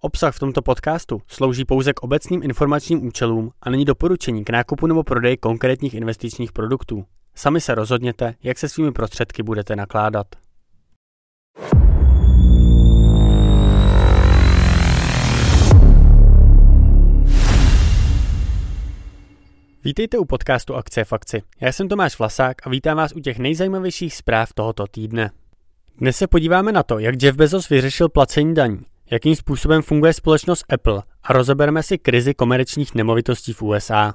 Obsah 0.00 0.34
v 0.34 0.38
tomto 0.38 0.62
podcastu 0.62 1.22
slouží 1.28 1.64
pouze 1.64 1.92
k 1.92 2.02
obecným 2.02 2.42
informačním 2.42 3.06
účelům 3.06 3.50
a 3.62 3.70
není 3.70 3.84
doporučení 3.84 4.44
k 4.44 4.50
nákupu 4.50 4.86
nebo 4.86 5.02
prodeji 5.02 5.36
konkrétních 5.36 5.94
investičních 5.94 6.52
produktů. 6.52 7.04
Sami 7.34 7.60
se 7.60 7.74
rozhodněte, 7.74 8.34
jak 8.42 8.58
se 8.58 8.68
svými 8.68 8.92
prostředky 8.92 9.42
budete 9.42 9.76
nakládat. 9.76 10.26
Vítejte 19.84 20.18
u 20.18 20.24
podcastu 20.24 20.74
Akcie 20.74 21.04
v 21.04 21.12
akci. 21.12 21.42
Já 21.60 21.72
jsem 21.72 21.88
Tomáš 21.88 22.18
Vlasák 22.18 22.66
a 22.66 22.70
vítám 22.70 22.96
vás 22.96 23.12
u 23.12 23.20
těch 23.20 23.38
nejzajímavějších 23.38 24.14
zpráv 24.14 24.52
tohoto 24.52 24.86
týdne. 24.86 25.30
Dnes 25.98 26.16
se 26.16 26.26
podíváme 26.26 26.72
na 26.72 26.82
to, 26.82 26.98
jak 26.98 27.22
Jeff 27.22 27.38
Bezos 27.38 27.68
vyřešil 27.68 28.08
placení 28.08 28.54
daní, 28.54 28.78
jakým 29.10 29.36
způsobem 29.36 29.82
funguje 29.82 30.12
společnost 30.12 30.64
Apple 30.72 31.02
a 31.22 31.32
rozebereme 31.32 31.82
si 31.82 31.98
krizi 31.98 32.34
komerčních 32.34 32.94
nemovitostí 32.94 33.52
v 33.52 33.62
USA. 33.62 34.14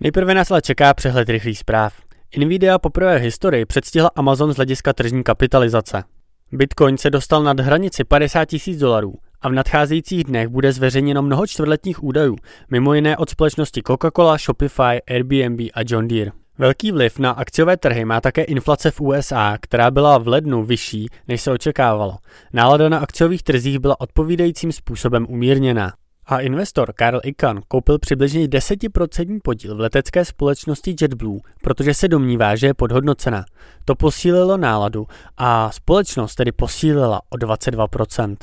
Nejprve 0.00 0.34
nás 0.34 0.50
ale 0.50 0.62
čeká 0.62 0.94
přehled 0.94 1.28
rychlých 1.28 1.58
zpráv. 1.58 1.94
Nvidia 2.38 2.78
poprvé 2.78 3.18
v 3.18 3.22
historii 3.22 3.66
předstihla 3.66 4.10
Amazon 4.16 4.52
z 4.52 4.56
hlediska 4.56 4.92
tržní 4.92 5.24
kapitalizace. 5.24 6.04
Bitcoin 6.52 6.98
se 6.98 7.10
dostal 7.10 7.42
nad 7.42 7.60
hranici 7.60 8.04
50 8.04 8.44
tisíc 8.44 8.78
dolarů 8.78 9.14
a 9.40 9.48
v 9.48 9.52
nadcházejících 9.52 10.24
dnech 10.24 10.48
bude 10.48 10.72
zveřejněno 10.72 11.22
mnoho 11.22 11.46
čtvrtletních 11.46 12.04
údajů, 12.04 12.36
mimo 12.70 12.94
jiné 12.94 13.16
od 13.16 13.30
společnosti 13.30 13.80
Coca-Cola, 13.80 14.38
Shopify, 14.38 15.02
Airbnb 15.08 15.60
a 15.74 15.80
John 15.86 16.08
Deere. 16.08 16.30
Velký 16.58 16.92
vliv 16.92 17.18
na 17.18 17.30
akciové 17.30 17.76
trhy 17.76 18.04
má 18.04 18.20
také 18.20 18.42
inflace 18.42 18.90
v 18.90 19.00
USA, 19.00 19.58
která 19.60 19.90
byla 19.90 20.18
v 20.18 20.28
lednu 20.28 20.64
vyšší, 20.64 21.08
než 21.28 21.40
se 21.40 21.50
očekávalo. 21.50 22.16
Nálada 22.52 22.88
na 22.88 22.98
akciových 22.98 23.42
trzích 23.42 23.78
byla 23.78 24.00
odpovídajícím 24.00 24.72
způsobem 24.72 25.26
umírněná. 25.28 25.92
A 26.26 26.38
investor 26.38 26.92
Karl 26.92 27.20
Icahn 27.24 27.60
koupil 27.68 27.98
přibližně 27.98 28.46
10% 28.46 29.38
podíl 29.44 29.76
v 29.76 29.80
letecké 29.80 30.24
společnosti 30.24 30.96
JetBlue, 31.00 31.40
protože 31.62 31.94
se 31.94 32.08
domnívá, 32.08 32.56
že 32.56 32.66
je 32.66 32.74
podhodnocena. 32.74 33.44
To 33.84 33.94
posílilo 33.94 34.56
náladu 34.56 35.06
a 35.36 35.70
společnost 35.70 36.34
tedy 36.34 36.52
posílila 36.52 37.20
o 37.30 37.36
22%. 37.36 38.36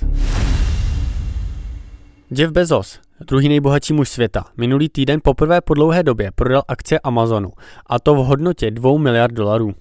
Jeff 2.31 2.51
Bezos, 2.53 2.99
druhý 3.27 3.49
nejbohatší 3.49 3.93
muž 3.93 4.09
světa, 4.09 4.45
minulý 4.57 4.89
týden 4.89 5.19
poprvé 5.23 5.61
po 5.61 5.73
dlouhé 5.73 6.03
době 6.03 6.31
prodal 6.35 6.63
akcie 6.67 6.99
Amazonu, 6.99 7.51
a 7.87 7.99
to 7.99 8.15
v 8.15 8.17
hodnotě 8.17 8.71
2 8.71 8.97
miliard 8.97 9.33
dolarů. 9.33 9.73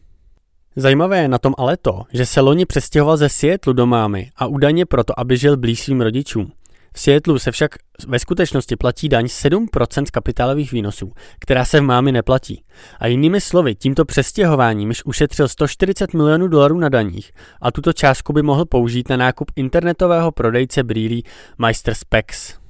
Zajímavé 0.76 1.18
je 1.18 1.28
na 1.28 1.38
tom 1.38 1.54
ale 1.58 1.76
to, 1.76 2.02
že 2.12 2.26
se 2.26 2.40
loni 2.40 2.66
přestěhoval 2.66 3.16
ze 3.16 3.28
Seattle 3.28 3.74
do 3.74 3.86
mámy 3.86 4.30
a 4.36 4.46
údajně 4.46 4.86
proto, 4.86 5.20
aby 5.20 5.36
žil 5.36 5.56
blíž 5.56 5.82
svým 5.82 6.00
rodičům. 6.00 6.52
V 6.94 7.00
Seattleu 7.00 7.38
se 7.38 7.52
však 7.52 7.70
ve 8.06 8.18
skutečnosti 8.18 8.76
platí 8.76 9.08
daň 9.08 9.24
7% 9.24 10.04
z 10.06 10.10
kapitálových 10.10 10.72
výnosů, 10.72 11.12
která 11.38 11.64
se 11.64 11.80
v 11.80 11.82
mámi 11.82 12.12
neplatí. 12.12 12.62
A 12.98 13.06
jinými 13.06 13.40
slovy, 13.40 13.74
tímto 13.74 14.04
přestěhováním 14.04 14.88
již 14.88 15.04
ušetřil 15.04 15.48
140 15.48 16.14
milionů 16.14 16.48
dolarů 16.48 16.78
na 16.78 16.88
daních 16.88 17.32
a 17.60 17.70
tuto 17.70 17.92
částku 17.92 18.32
by 18.32 18.42
mohl 18.42 18.64
použít 18.64 19.08
na 19.08 19.16
nákup 19.16 19.50
internetového 19.56 20.32
prodejce 20.32 20.82
brýlí 20.82 21.24
Meister 21.58 21.94
Specs. 21.94 22.61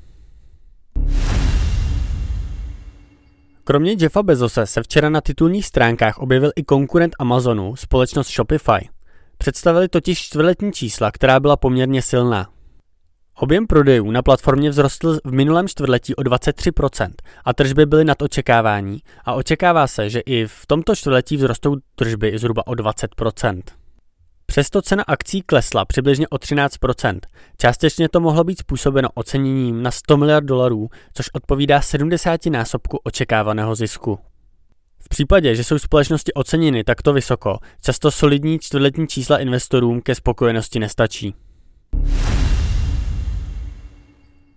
Kromě 3.64 3.96
Jeffa 4.00 4.22
Bezose 4.22 4.66
se 4.66 4.82
včera 4.82 5.08
na 5.10 5.20
titulních 5.20 5.66
stránkách 5.66 6.18
objevil 6.18 6.50
i 6.56 6.62
konkurent 6.62 7.14
Amazonu, 7.18 7.76
společnost 7.76 8.28
Shopify. 8.28 8.88
Představili 9.38 9.88
totiž 9.88 10.18
čtvrtletní 10.18 10.72
čísla, 10.72 11.10
která 11.10 11.40
byla 11.40 11.56
poměrně 11.56 12.02
silná. 12.02 12.48
Objem 13.36 13.66
prodejů 13.66 14.10
na 14.10 14.22
platformě 14.22 14.70
vzrostl 14.70 15.18
v 15.24 15.32
minulém 15.32 15.68
čtvrtletí 15.68 16.14
o 16.14 16.22
23% 16.22 17.10
a 17.44 17.54
tržby 17.54 17.86
byly 17.86 18.04
nad 18.04 18.22
očekávání 18.22 18.98
a 19.24 19.34
očekává 19.34 19.86
se, 19.86 20.10
že 20.10 20.20
i 20.20 20.46
v 20.46 20.66
tomto 20.66 20.96
čtvrtletí 20.96 21.36
vzrostou 21.36 21.76
tržby 21.94 22.38
zhruba 22.38 22.66
o 22.66 22.72
20%. 22.72 23.62
Přesto 24.52 24.82
cena 24.82 25.04
akcí 25.06 25.42
klesla 25.42 25.84
přibližně 25.84 26.28
o 26.28 26.36
13%. 26.36 27.18
Částečně 27.58 28.08
to 28.08 28.20
mohlo 28.20 28.44
být 28.44 28.58
způsobeno 28.58 29.08
oceněním 29.14 29.82
na 29.82 29.90
100 29.90 30.16
miliard 30.16 30.44
dolarů, 30.44 30.88
což 31.14 31.26
odpovídá 31.32 31.80
70 31.80 32.46
násobku 32.46 32.98
očekávaného 33.04 33.74
zisku. 33.74 34.18
V 35.00 35.08
případě, 35.08 35.54
že 35.54 35.64
jsou 35.64 35.78
společnosti 35.78 36.32
oceněny 36.32 36.84
takto 36.84 37.12
vysoko, 37.12 37.58
často 37.82 38.10
solidní 38.10 38.58
čtvrtletní 38.58 39.08
čísla 39.08 39.38
investorům 39.38 40.00
ke 40.00 40.14
spokojenosti 40.14 40.78
nestačí. 40.78 41.34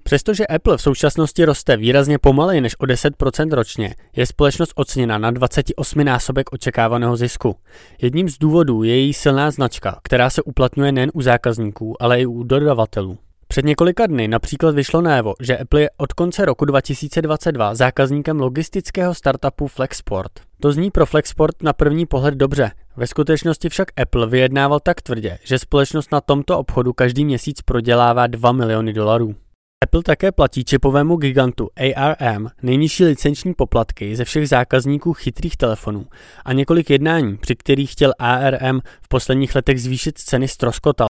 Přestože 0.07 0.47
Apple 0.47 0.77
v 0.77 0.81
současnosti 0.81 1.45
roste 1.45 1.77
výrazně 1.77 2.17
pomaleji 2.17 2.61
než 2.61 2.79
o 2.79 2.83
10% 2.83 3.53
ročně, 3.53 3.95
je 4.15 4.25
společnost 4.25 4.71
oceněna 4.75 5.17
na 5.17 5.31
28 5.31 6.03
násobek 6.03 6.53
očekávaného 6.53 7.15
zisku. 7.15 7.55
Jedním 8.01 8.29
z 8.29 8.37
důvodů 8.37 8.83
je 8.83 8.95
její 8.95 9.13
silná 9.13 9.51
značka, 9.51 9.99
která 10.03 10.29
se 10.29 10.41
uplatňuje 10.41 10.91
nejen 10.91 11.11
u 11.13 11.21
zákazníků, 11.21 12.03
ale 12.03 12.21
i 12.21 12.25
u 12.25 12.43
dodavatelů. 12.43 13.17
Před 13.47 13.65
několika 13.65 14.07
dny 14.07 14.27
například 14.27 14.75
vyšlo 14.75 15.01
najevo, 15.01 15.33
že 15.41 15.57
Apple 15.57 15.81
je 15.81 15.89
od 15.97 16.13
konce 16.13 16.45
roku 16.45 16.65
2022 16.65 17.75
zákazníkem 17.75 18.39
logistického 18.39 19.13
startupu 19.13 19.67
Flexport. 19.67 20.31
To 20.61 20.71
zní 20.71 20.91
pro 20.91 21.05
Flexport 21.05 21.63
na 21.63 21.73
první 21.73 22.05
pohled 22.05 22.33
dobře. 22.33 22.71
Ve 22.97 23.07
skutečnosti 23.07 23.69
však 23.69 23.87
Apple 24.01 24.27
vyjednával 24.27 24.79
tak 24.79 25.01
tvrdě, 25.01 25.37
že 25.43 25.59
společnost 25.59 26.11
na 26.11 26.21
tomto 26.21 26.59
obchodu 26.59 26.93
každý 26.93 27.25
měsíc 27.25 27.61
prodělává 27.61 28.27
2 28.27 28.51
miliony 28.51 28.93
dolarů. 28.93 29.35
Apple 29.85 30.03
také 30.03 30.31
platí 30.31 30.63
čipovému 30.63 31.15
gigantu 31.15 31.69
ARM 31.95 32.47
nejnižší 32.63 33.03
licenční 33.03 33.53
poplatky 33.53 34.15
ze 34.15 34.25
všech 34.25 34.49
zákazníků 34.49 35.13
chytrých 35.13 35.57
telefonů 35.57 36.05
a 36.45 36.53
několik 36.53 36.89
jednání, 36.89 37.37
při 37.37 37.55
kterých 37.55 37.91
chtěl 37.91 38.13
ARM 38.19 38.79
v 39.01 39.07
posledních 39.07 39.55
letech 39.55 39.81
zvýšit 39.81 40.17
ceny 40.17 40.47
stroskotal. 40.47 41.07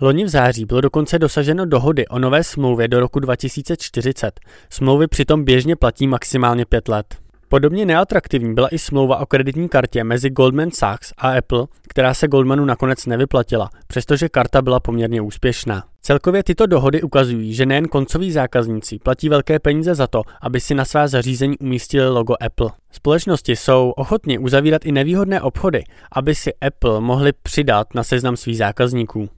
Loni 0.00 0.24
v 0.24 0.28
září 0.28 0.64
bylo 0.64 0.80
dokonce 0.80 1.18
dosaženo 1.18 1.66
dohody 1.66 2.06
o 2.06 2.18
nové 2.18 2.44
smlouvě 2.44 2.88
do 2.88 3.00
roku 3.00 3.20
2040. 3.20 4.40
Smlouvy 4.70 5.06
přitom 5.06 5.44
běžně 5.44 5.76
platí 5.76 6.06
maximálně 6.06 6.66
5 6.66 6.88
let. 6.88 7.23
Podobně 7.48 7.86
neatraktivní 7.86 8.54
byla 8.54 8.68
i 8.68 8.78
smlouva 8.78 9.16
o 9.16 9.26
kreditní 9.26 9.68
kartě 9.68 10.04
mezi 10.04 10.30
Goldman 10.30 10.70
Sachs 10.70 11.12
a 11.18 11.38
Apple, 11.38 11.66
která 11.88 12.14
se 12.14 12.28
Goldmanu 12.28 12.64
nakonec 12.64 13.06
nevyplatila, 13.06 13.70
přestože 13.86 14.28
karta 14.28 14.62
byla 14.62 14.80
poměrně 14.80 15.20
úspěšná. 15.20 15.84
Celkově 16.02 16.44
tyto 16.44 16.66
dohody 16.66 17.02
ukazují, 17.02 17.54
že 17.54 17.66
nejen 17.66 17.88
koncoví 17.88 18.32
zákazníci 18.32 18.98
platí 18.98 19.28
velké 19.28 19.58
peníze 19.58 19.94
za 19.94 20.06
to, 20.06 20.22
aby 20.40 20.60
si 20.60 20.74
na 20.74 20.84
svá 20.84 21.08
zařízení 21.08 21.58
umístili 21.58 22.08
logo 22.08 22.34
Apple. 22.40 22.70
Společnosti 22.90 23.56
jsou 23.56 23.90
ochotni 23.96 24.38
uzavírat 24.38 24.86
i 24.86 24.92
nevýhodné 24.92 25.40
obchody, 25.40 25.84
aby 26.12 26.34
si 26.34 26.54
Apple 26.54 27.00
mohli 27.00 27.32
přidat 27.42 27.94
na 27.94 28.02
seznam 28.02 28.36
svých 28.36 28.58
zákazníků. 28.58 29.28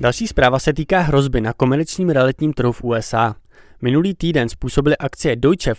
Další 0.00 0.26
zpráva 0.26 0.58
se 0.58 0.72
týká 0.72 1.00
hrozby 1.00 1.40
na 1.40 1.52
komerčním 1.52 2.10
realitním 2.10 2.52
trhu 2.52 2.72
v 2.72 2.84
USA. 2.84 3.34
Minulý 3.86 4.14
týden 4.14 4.48
způsobily 4.48 4.96
akcie 4.96 5.36
Deutsche 5.36 5.74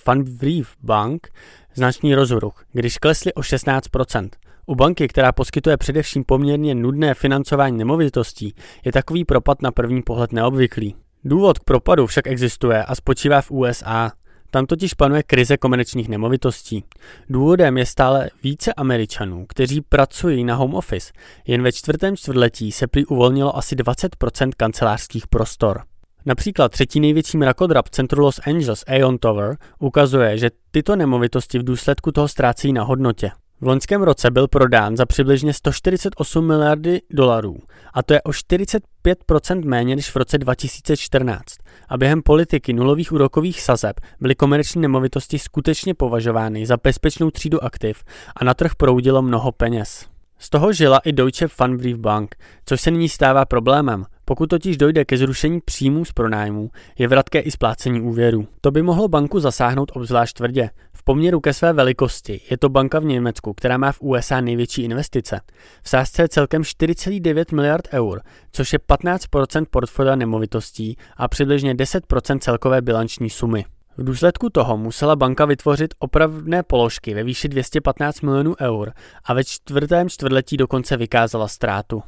Bank 0.84 1.28
značný 1.74 2.16
rozruch, 2.16 2.66
když 2.72 2.98
klesly 2.98 3.34
o 3.34 3.42
16%. 3.42 4.30
U 4.66 4.76
banky, 4.76 5.08
která 5.08 5.32
poskytuje 5.32 5.78
především 5.78 6.24
poměrně 6.24 6.76
nudné 6.76 7.14
financování 7.14 7.78
nemovitostí, 7.78 8.54
je 8.86 8.92
takový 8.92 9.26
propad 9.26 9.62
na 9.62 9.72
první 9.72 10.02
pohled 10.02 10.32
neobvyklý. 10.32 10.96
Důvod 11.24 11.60
k 11.60 11.64
propadu 11.64 12.08
však 12.08 12.28
existuje 12.28 12.84
a 12.84 12.96
spočívá 12.96 13.42
v 13.42 13.52
USA. 13.52 14.12
Tam 14.52 14.66
totiž 14.66 14.94
panuje 14.94 15.24
krize 15.24 15.58
komerčních 15.58 16.10
nemovitostí. 16.10 16.84
Důvodem 17.30 17.78
je 17.78 17.86
stále 17.86 18.30
více 18.44 18.74
Američanů, 18.74 19.46
kteří 19.50 19.82
pracují 19.82 20.44
na 20.44 20.56
home 20.56 20.76
office. 20.76 21.14
Jen 21.48 21.64
ve 21.64 21.72
čtvrtém 21.72 22.18
čtvrtletí 22.18 22.72
se 22.72 22.88
prý 22.88 23.06
uvolnilo 23.06 23.58
asi 23.58 23.76
20% 23.76 24.52
kancelářských 24.58 25.28
prostor. 25.28 25.82
Například 26.28 26.72
třetí 26.72 27.00
největší 27.00 27.38
mrakodrap 27.38 27.90
centru 27.90 28.22
Los 28.22 28.40
Angeles, 28.48 28.84
Aeon 28.88 29.18
Tower, 29.18 29.58
ukazuje, 29.80 30.38
že 30.38 30.52
tyto 30.72 30.96
nemovitosti 30.96 31.60
v 31.60 31.64
důsledku 31.64 32.12
toho 32.12 32.28
ztrácí 32.28 32.74
na 32.74 32.84
hodnotě. 32.84 33.32
V 33.62 33.68
loňském 33.68 34.04
roce 34.04 34.32
byl 34.32 34.48
prodán 34.48 34.98
za 34.98 35.06
přibližně 35.06 35.54
148 35.54 36.48
miliardy 36.48 37.02
dolarů 37.10 37.58
a 37.94 38.04
to 38.04 38.14
je 38.14 38.22
o 38.22 38.30
45% 38.30 39.66
méně 39.66 39.96
než 39.96 40.10
v 40.10 40.16
roce 40.16 40.38
2014. 40.38 41.44
A 41.90 41.98
během 41.98 42.22
politiky 42.22 42.74
nulových 42.74 43.12
úrokových 43.12 43.62
sazeb 43.62 44.00
byly 44.20 44.36
komerční 44.36 44.82
nemovitosti 44.82 45.40
skutečně 45.40 45.94
považovány 45.94 46.66
za 46.66 46.78
bezpečnou 46.84 47.32
třídu 47.32 47.64
aktiv 47.64 48.04
a 48.36 48.44
na 48.44 48.54
trh 48.54 48.76
proudilo 48.76 49.22
mnoho 49.22 49.52
peněz. 49.52 50.06
Z 50.40 50.50
toho 50.50 50.74
žila 50.74 50.98
i 50.98 51.12
Deutsche 51.12 51.48
Pfandbriefbank, 51.48 52.36
což 52.66 52.82
se 52.82 52.92
nyní 52.92 53.10
stává 53.10 53.46
problémem, 53.46 54.06
Pokud 54.30 54.50
totiž 54.50 54.78
dojde 54.78 55.06
ke 55.06 55.18
zrušení 55.18 55.62
příjmů 55.66 56.06
z 56.06 56.12
pronájmu, 56.12 56.70
je 57.00 57.08
vratké 57.08 57.40
i 57.40 57.52
splácení 57.52 58.02
úvěru. 58.02 58.48
To 58.62 58.72
by 58.72 58.82
mohlo 58.82 59.08
banku 59.08 59.40
zasáhnout 59.40 59.92
obzvlášť 59.94 60.38
tvrdě. 60.38 60.70
V 60.94 61.04
poměru 61.04 61.40
ke 61.40 61.54
své 61.54 61.74
velikosti 61.74 62.42
je 62.50 62.58
to 62.58 62.70
banka 62.70 63.00
v 63.00 63.06
Německu, 63.06 63.54
která 63.54 63.78
má 63.78 63.92
v 63.92 64.02
USA 64.02 64.42
největší 64.42 64.82
investice. 64.82 65.42
V 65.84 65.90
sázce 65.90 66.22
je 66.22 66.30
celkem 66.30 66.62
4,9 66.62 67.56
miliard 67.56 67.88
eur, 67.94 68.22
což 68.52 68.74
je 68.74 68.80
15% 68.80 69.66
portfolia 69.70 70.16
nemovitostí 70.16 70.98
a 71.18 71.28
přibližně 71.28 71.74
10% 71.74 72.40
celkové 72.40 72.82
bilanční 72.82 73.30
sumy. 73.30 73.66
V 73.98 74.04
důsledku 74.04 74.50
toho 74.50 74.78
musela 74.78 75.16
banka 75.16 75.46
vytvořit 75.46 75.94
opravné 76.00 76.64
položky 76.64 77.14
ve 77.14 77.24
výši 77.24 77.48
215 77.48 78.22
milionů 78.22 78.56
eur 78.62 78.92
a 79.26 79.34
ve 79.34 79.44
čtvrtém 79.44 80.10
čtvrtletí 80.10 80.58
dokonce 80.58 80.98
vykázala 80.98 81.48
ztrátu. 81.48 82.04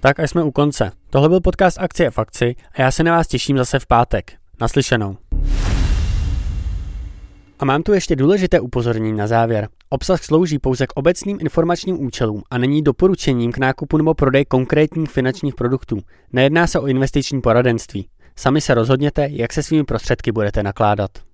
Tak 0.00 0.20
a 0.20 0.26
jsme 0.26 0.42
u 0.42 0.50
konce. 0.50 0.90
Tohle 1.10 1.28
byl 1.28 1.40
podcast 1.40 1.78
Akcie 1.78 2.10
v 2.10 2.18
akci 2.18 2.56
a 2.72 2.82
já 2.82 2.90
se 2.90 3.02
na 3.02 3.16
vás 3.16 3.28
těším 3.28 3.58
zase 3.58 3.78
v 3.78 3.86
pátek. 3.86 4.32
Naslyšenou. 4.60 5.16
A 7.58 7.64
mám 7.64 7.82
tu 7.82 7.92
ještě 7.92 8.16
důležité 8.16 8.60
upozornění 8.60 9.16
na 9.16 9.26
závěr. 9.26 9.68
Obsah 9.88 10.24
slouží 10.24 10.58
pouze 10.58 10.86
k 10.86 10.92
obecným 10.94 11.38
informačním 11.40 12.04
účelům 12.04 12.42
a 12.50 12.58
není 12.58 12.82
doporučením 12.82 13.52
k 13.52 13.58
nákupu 13.58 13.96
nebo 13.96 14.14
prodeji 14.14 14.44
konkrétních 14.44 15.10
finančních 15.10 15.54
produktů. 15.54 15.98
Nejedná 16.32 16.66
se 16.66 16.80
o 16.80 16.86
investiční 16.86 17.40
poradenství. 17.40 18.08
Sami 18.36 18.60
se 18.60 18.74
rozhodněte, 18.74 19.28
jak 19.30 19.52
se 19.52 19.62
svými 19.62 19.84
prostředky 19.84 20.32
budete 20.32 20.62
nakládat. 20.62 21.27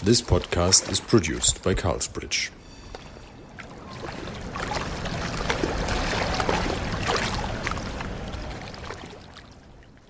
This 0.00 0.22
podcast 0.22 0.92
is 0.92 1.00
produced 1.00 1.64
by 1.64 1.74
Carlsbridge. 1.74 2.52